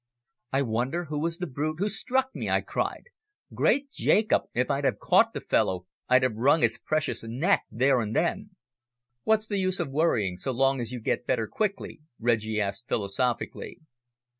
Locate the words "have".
4.83-4.97, 6.23-6.37